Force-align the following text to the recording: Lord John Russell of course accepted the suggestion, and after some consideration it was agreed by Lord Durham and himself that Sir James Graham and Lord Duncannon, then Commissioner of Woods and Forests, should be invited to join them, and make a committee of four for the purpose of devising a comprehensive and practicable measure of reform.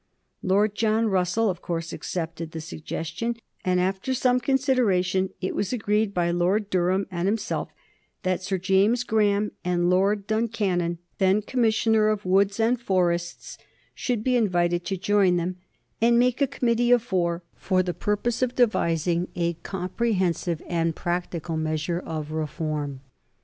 Lord 0.41 0.73
John 0.73 1.05
Russell 1.09 1.47
of 1.47 1.61
course 1.61 1.93
accepted 1.93 2.53
the 2.53 2.59
suggestion, 2.59 3.35
and 3.63 3.79
after 3.79 4.15
some 4.15 4.39
consideration 4.39 5.29
it 5.41 5.53
was 5.53 5.71
agreed 5.71 6.11
by 6.11 6.31
Lord 6.31 6.71
Durham 6.71 7.05
and 7.11 7.27
himself 7.27 7.69
that 8.23 8.41
Sir 8.41 8.57
James 8.57 9.03
Graham 9.03 9.51
and 9.63 9.91
Lord 9.91 10.25
Duncannon, 10.25 10.97
then 11.19 11.43
Commissioner 11.43 12.07
of 12.09 12.25
Woods 12.25 12.59
and 12.59 12.81
Forests, 12.81 13.59
should 13.93 14.23
be 14.23 14.35
invited 14.35 14.85
to 14.85 14.97
join 14.97 15.35
them, 15.35 15.57
and 16.01 16.17
make 16.17 16.41
a 16.41 16.47
committee 16.47 16.89
of 16.91 17.03
four 17.03 17.43
for 17.53 17.83
the 17.83 17.93
purpose 17.93 18.41
of 18.41 18.55
devising 18.55 19.27
a 19.35 19.53
comprehensive 19.61 20.63
and 20.65 20.95
practicable 20.95 21.57
measure 21.57 21.99
of 21.99 22.31
reform. 22.31 23.01